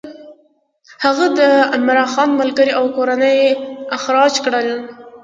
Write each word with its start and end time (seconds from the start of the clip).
هغه 1.03 1.25
د 1.39 1.41
عمرا 1.73 2.05
خان 2.13 2.29
ملګري 2.41 2.71
او 2.79 2.85
کورنۍ 2.95 3.39
اخراج 3.97 4.33
کړل. 4.45 4.67